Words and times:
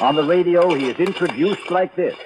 On 0.00 0.14
the 0.14 0.22
radio, 0.22 0.72
he 0.74 0.88
is 0.88 0.96
introduced 1.00 1.72
like 1.72 1.96
this. 1.96 2.16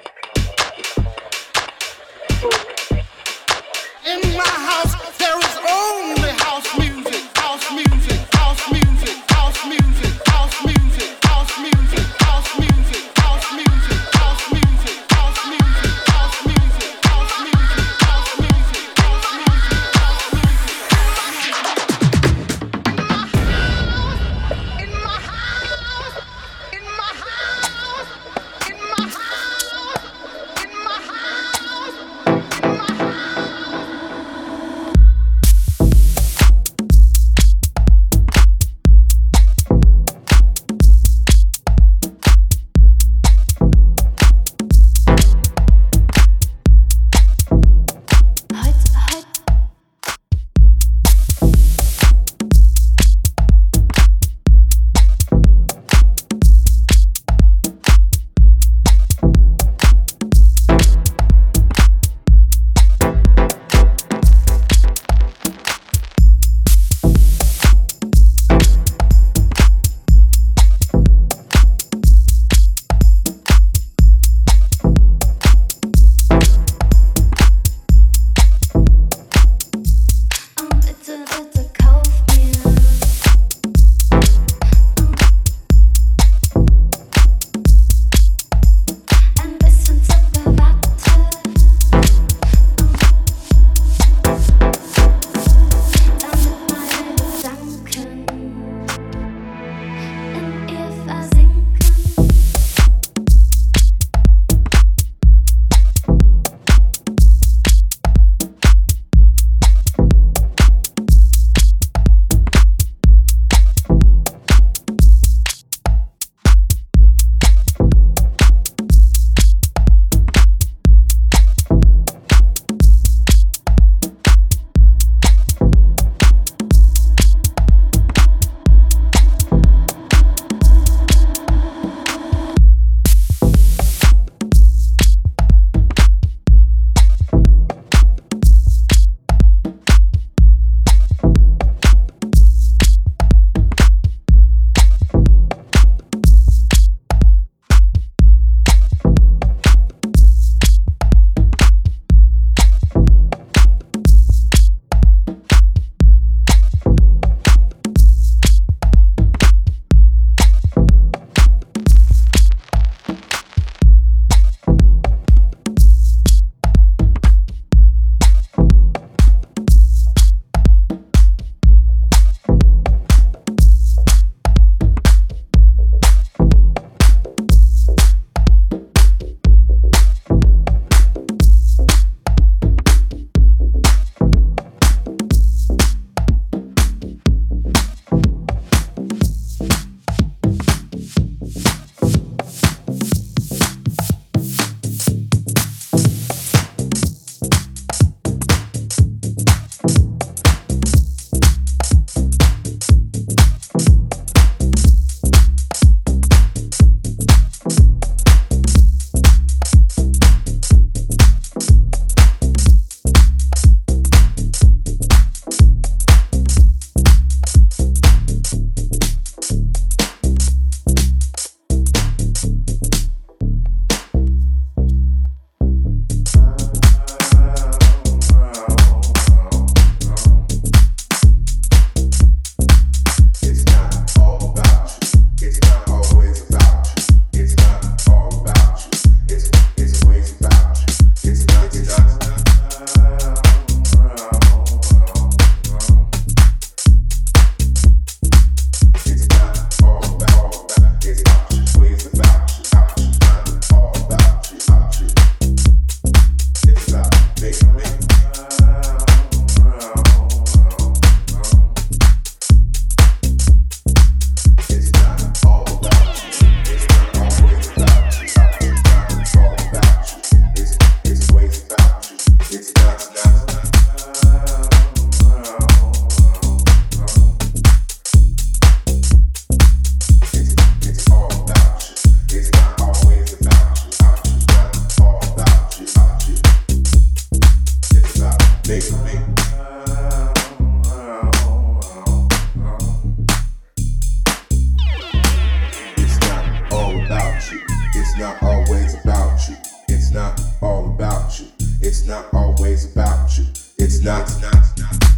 not. 304.43 305.12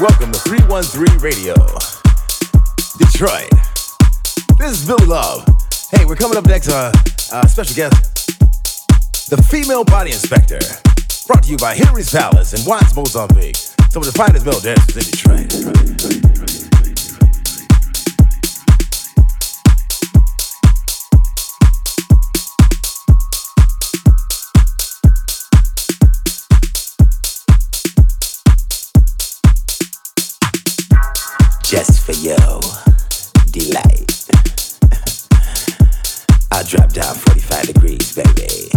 Welcome 0.00 0.30
to 0.30 0.38
313 0.40 1.18
Radio, 1.18 1.54
Detroit. 2.98 3.50
This 4.56 4.80
is 4.80 4.86
Billy 4.86 5.06
Love. 5.06 5.44
Hey, 5.90 6.04
we're 6.04 6.14
coming 6.14 6.38
up 6.38 6.46
next, 6.46 6.68
uh, 6.68 6.92
uh, 7.32 7.46
special 7.48 7.74
guest, 7.74 8.38
the 9.28 9.42
Female 9.50 9.82
Body 9.84 10.12
Inspector, 10.12 10.60
brought 11.26 11.42
to 11.42 11.50
you 11.50 11.56
by 11.56 11.74
Henry's 11.74 12.12
Palace 12.12 12.54
in 12.54 12.64
Watts, 12.64 12.94
Mozambique. 12.94 13.56
Some 13.56 14.02
of 14.02 14.06
the 14.06 14.12
finest 14.12 14.46
male 14.46 14.60
dancers 14.60 14.96
in 14.96 15.02
Detroit. 15.10 16.57
Just 31.68 32.00
for 32.00 32.12
your 32.12 32.38
delight. 33.50 34.08
I'll 36.50 36.64
drop 36.64 36.90
down 36.94 37.14
45 37.14 37.66
degrees, 37.66 38.14
baby. 38.14 38.70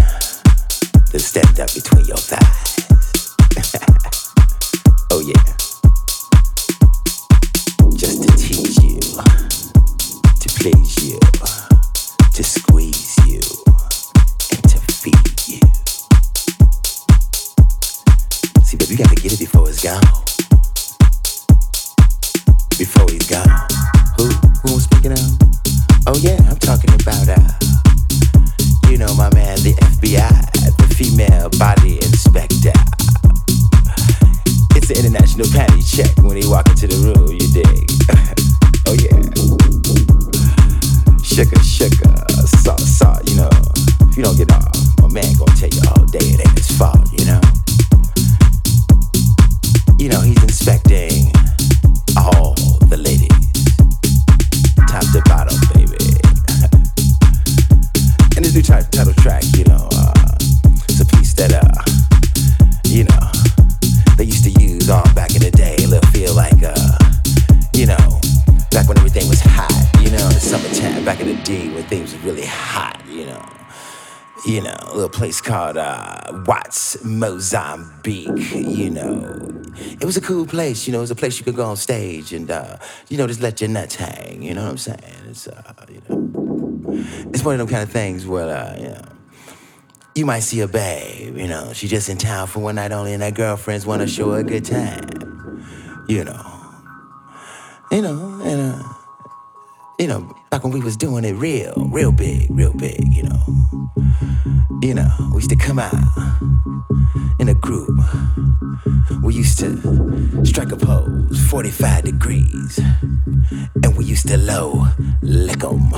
Then 1.09 1.21
stand 1.21 1.57
up 1.61 1.73
between 1.73 2.03
your 2.03 2.17
thighs. 2.17 2.87
oh, 5.09 5.21
yeah. 5.21 5.41
Just 7.95 8.23
to 8.23 8.29
tease 8.37 8.83
you, 8.83 8.99
to 10.41 10.49
please 10.59 11.11
you, 11.11 11.20
track, 59.21 59.43
you 59.55 59.63
know, 59.65 59.87
uh, 59.93 60.35
it's 60.89 60.99
a 60.99 61.05
piece 61.05 61.33
that, 61.35 61.53
uh, 61.53 61.83
you 62.85 63.03
know, 63.03 64.15
they 64.17 64.23
used 64.23 64.43
to 64.43 64.51
use 64.59 64.89
on 64.89 65.13
back 65.13 65.35
in 65.35 65.41
the 65.41 65.51
day. 65.51 65.75
It'll 65.77 66.01
feel 66.09 66.33
like, 66.33 66.63
uh, 66.63 66.97
you 67.73 67.85
know, 67.85 68.19
back 68.71 68.87
when 68.87 68.97
everything 68.97 69.29
was 69.29 69.39
hot, 69.41 69.71
you 70.01 70.09
know, 70.09 70.25
in 70.27 70.33
the 70.33 70.39
summertime, 70.39 71.05
back 71.05 71.19
in 71.19 71.27
the 71.27 71.41
day 71.43 71.69
when 71.69 71.83
things 71.83 72.13
were 72.13 72.31
really 72.31 72.45
hot, 72.45 72.99
you 73.07 73.25
know 73.27 73.45
you 74.45 74.59
know, 74.59 74.75
a 74.87 74.95
little 74.95 75.09
place 75.09 75.39
called 75.39 75.77
uh, 75.77 76.43
Watts, 76.47 77.03
Mozambique, 77.03 78.51
you 78.55 78.89
know. 78.89 79.61
It 79.75 80.03
was 80.03 80.17
a 80.17 80.21
cool 80.21 80.47
place, 80.47 80.87
you 80.87 80.93
know, 80.93 80.97
it 80.97 81.01
was 81.01 81.11
a 81.11 81.15
place 81.15 81.37
you 81.37 81.45
could 81.45 81.55
go 81.55 81.65
on 81.65 81.77
stage 81.77 82.33
and, 82.33 82.49
uh, 82.49 82.77
you 83.07 83.17
know, 83.17 83.27
just 83.27 83.41
let 83.41 83.61
your 83.61 83.69
nuts 83.69 83.95
hang, 83.95 84.41
you 84.41 84.55
know 84.55 84.63
what 84.63 84.71
I'm 84.71 84.77
saying? 84.77 85.13
It's, 85.29 85.47
uh, 85.47 85.73
you 85.89 86.01
know, 86.09 86.31
it's 87.31 87.43
one 87.43 87.53
of 87.53 87.59
them 87.59 87.67
kind 87.67 87.83
of 87.83 87.91
things 87.91 88.25
where, 88.25 88.49
uh, 88.49 88.75
you 88.77 88.89
know, 88.89 89.10
you 90.15 90.25
might 90.25 90.41
see 90.41 90.59
a 90.61 90.67
babe, 90.67 91.37
you 91.37 91.47
know, 91.47 91.71
she 91.73 91.87
just 91.87 92.09
in 92.09 92.17
town 92.17 92.47
for 92.47 92.59
one 92.59 92.75
night 92.75 92.91
only 92.91 93.13
and 93.13 93.23
her 93.23 93.31
girlfriends 93.31 93.85
want 93.85 94.01
to 94.01 94.07
show 94.07 94.31
her 94.31 94.39
a 94.39 94.43
good 94.43 94.65
time, 94.65 95.63
you 96.07 96.23
know. 96.23 96.47
You 97.91 98.01
know, 98.01 98.41
and, 98.43 98.73
uh, 98.73 98.83
you 99.99 100.07
know, 100.07 100.35
back 100.51 100.63
when 100.65 100.73
we 100.73 100.81
was 100.81 100.97
doing 100.97 101.23
it 101.23 101.31
real, 101.31 101.73
real 101.91 102.11
big, 102.11 102.45
real 102.49 102.73
big, 102.73 103.01
you 103.07 103.23
know. 103.23 103.39
You 104.81 104.95
know, 104.95 105.07
we 105.29 105.37
used 105.37 105.49
to 105.49 105.55
come 105.55 105.79
out 105.79 105.93
in 107.39 107.47
a 107.47 107.53
group. 107.53 107.97
We 109.23 109.33
used 109.33 109.59
to 109.59 110.45
strike 110.45 110.73
a 110.73 110.75
pose, 110.75 111.39
45 111.49 112.03
degrees. 112.03 112.79
And 113.81 113.97
we 113.97 114.03
used 114.03 114.27
to 114.27 114.37
low 114.37 114.87
lick 115.21 115.63
'em. 115.63 115.93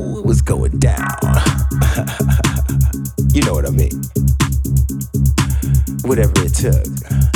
Ooh, 0.00 0.20
it 0.20 0.24
was 0.24 0.40
going 0.40 0.78
down. 0.78 0.98
you 3.32 3.42
know 3.42 3.54
what 3.54 3.66
I 3.66 3.70
mean? 3.70 4.00
Whatever 6.04 6.32
it 6.44 6.54
took. 6.54 7.35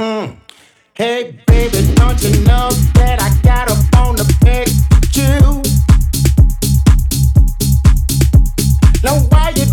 Mm. 0.00 0.34
Hey, 0.94 1.38
baby, 1.46 1.92
don't 1.94 2.22
you 2.22 2.30
know 2.46 2.70
that 2.96 3.20
I 3.20 3.28
got 3.42 3.68
a 3.68 3.76
bone 3.92 4.16
to 4.16 4.24
pick 4.40 4.68
you? 5.12 5.60
Now, 9.04 9.20
why 9.28 9.52
you 9.56 9.66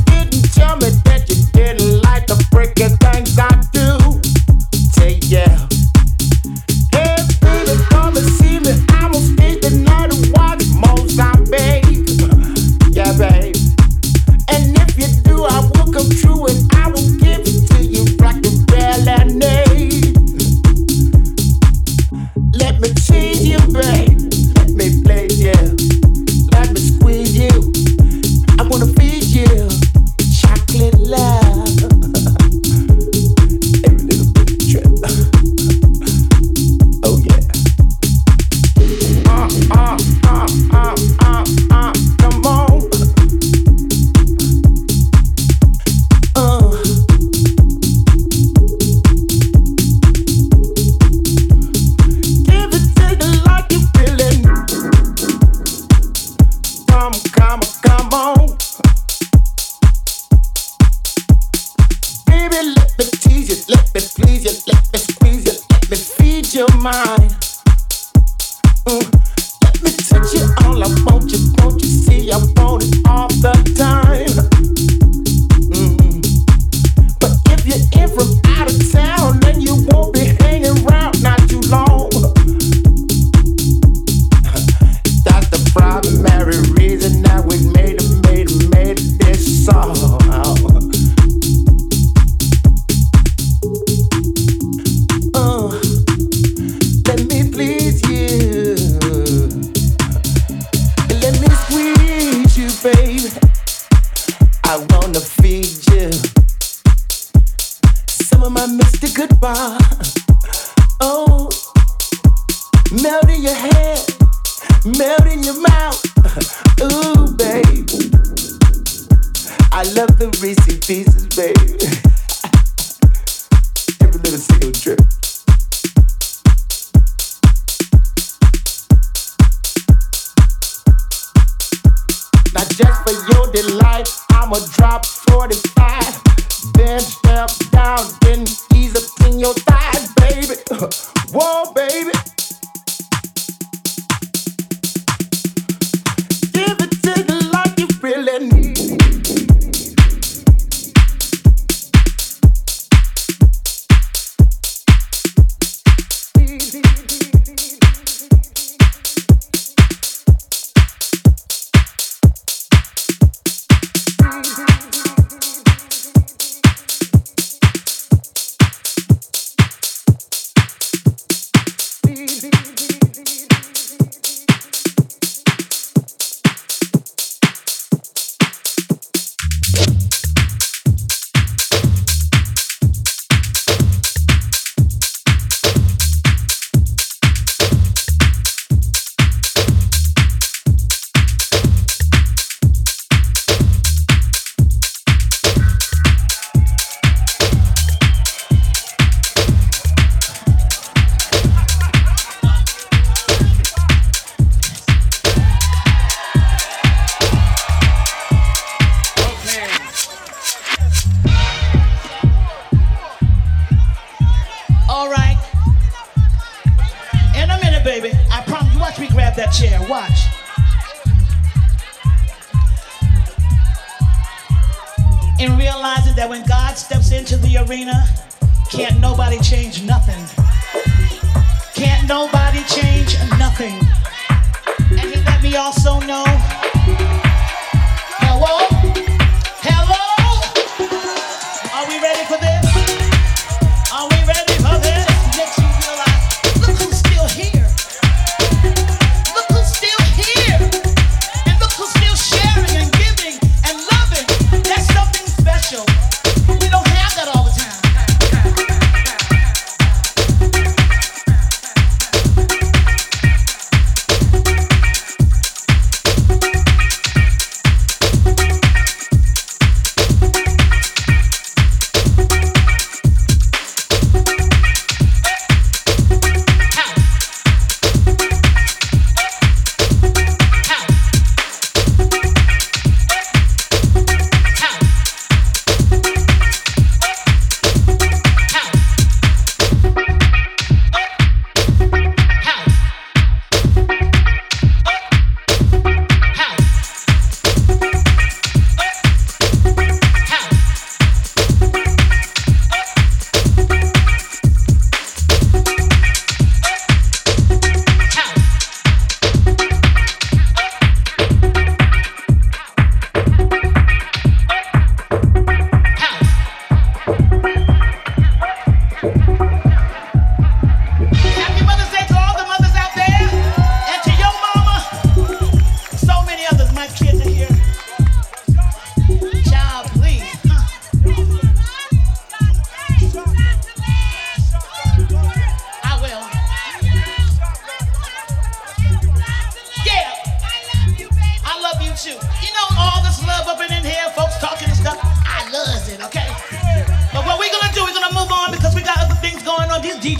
I'ma 134.48 134.60
drop 134.78 135.17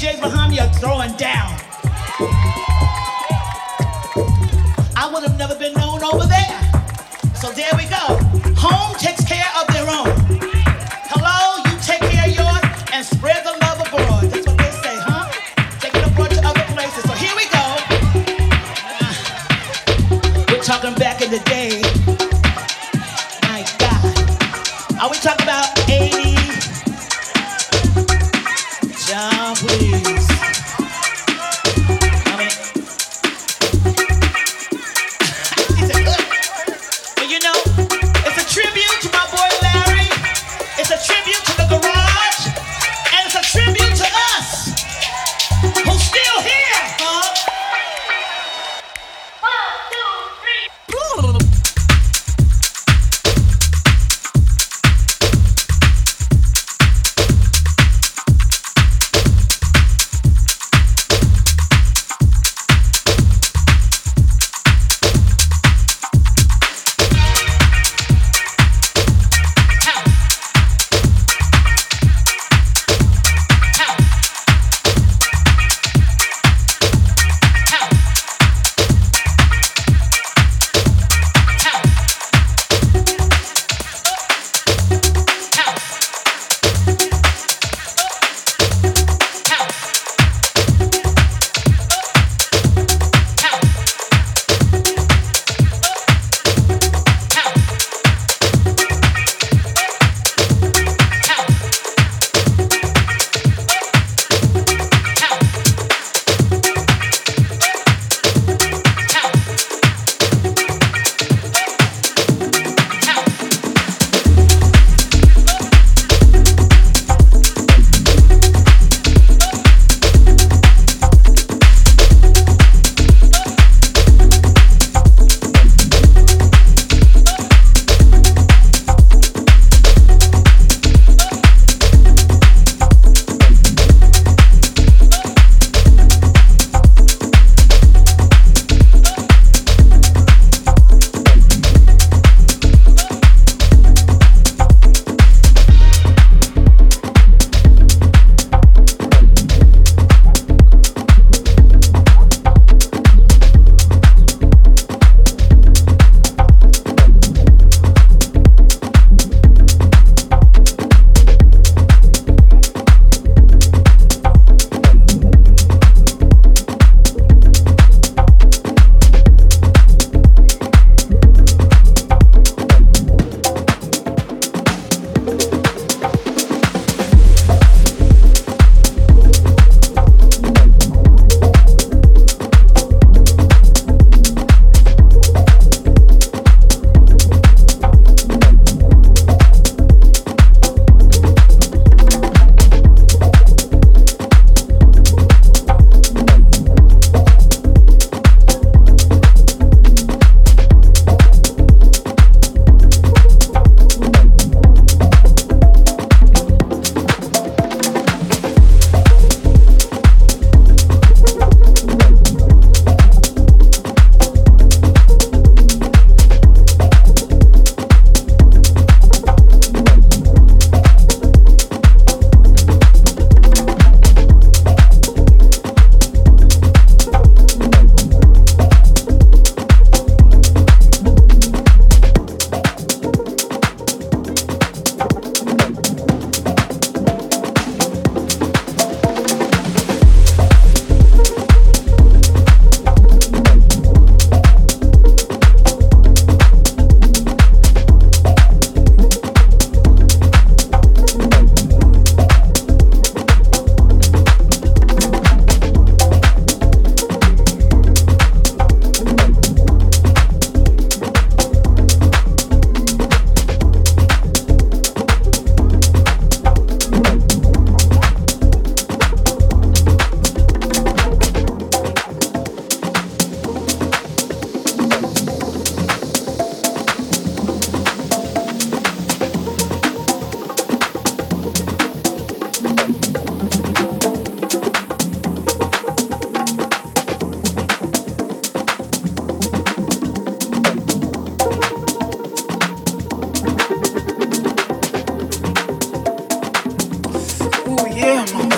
DJ 0.08 0.62
are 0.62 0.74
throwing 0.76 1.16
down. 1.18 1.52
I 4.96 5.10
would 5.14 5.24
have 5.24 5.38
never 5.38 5.56
been 5.56 5.74
known 5.74 6.02
over 6.04 6.26
there. 6.26 6.60
So 7.36 7.52
there 7.52 7.72
we 7.76 7.86
go. 7.86 7.97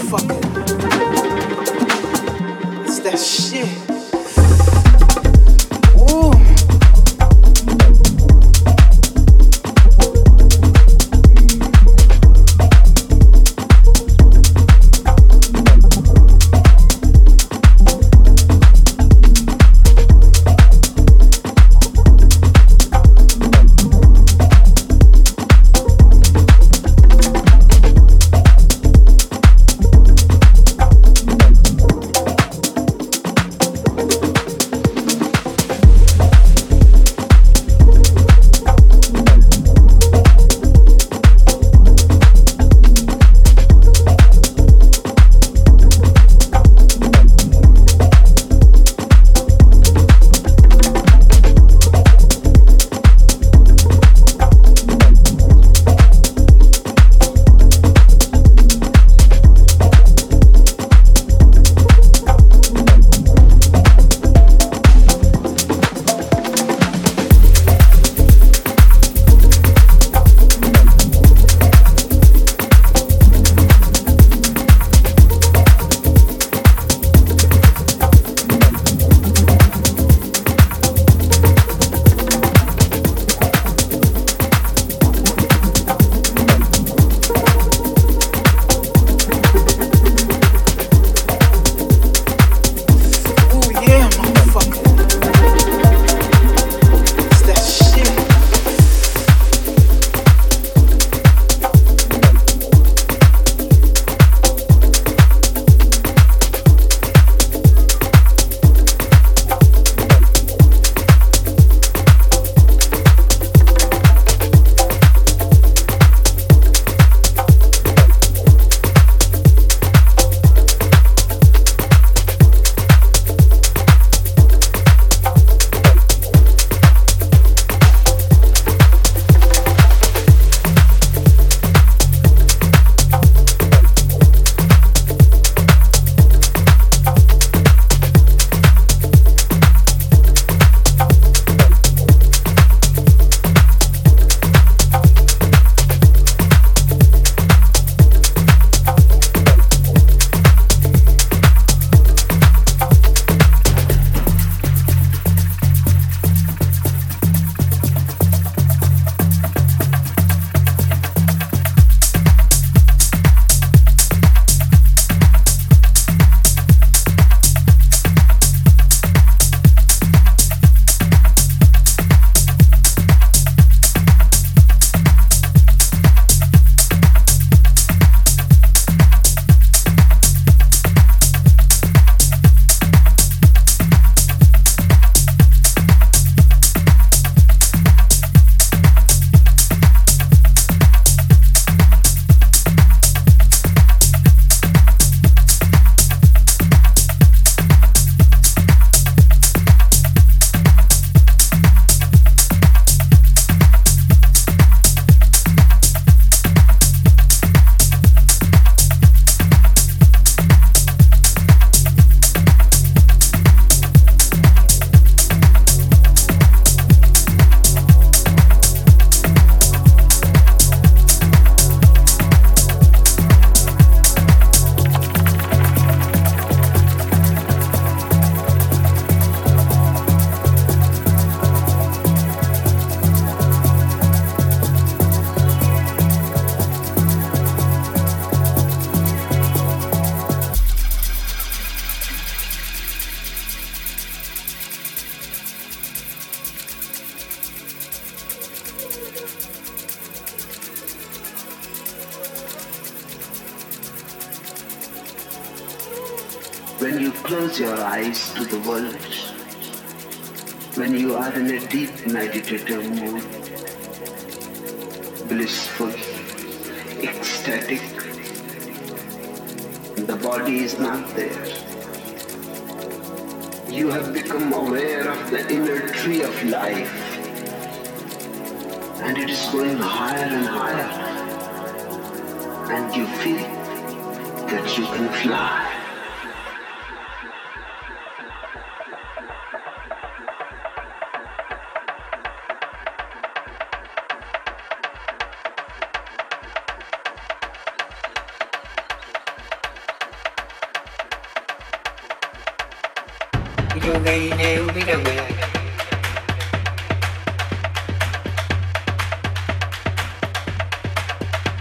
fuck 0.10 0.24
it. 0.32 0.49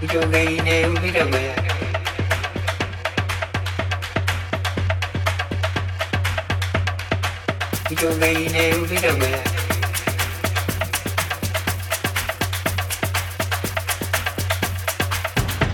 ഇതൊന്നേ 0.04 0.42
വിടമേ 1.02 1.44
ഇതൊന്നേ 7.92 8.32
വിടമേ 8.90 9.32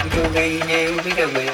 ഇതൊന്നേ 0.06 0.46
വിടമേ 1.04 1.46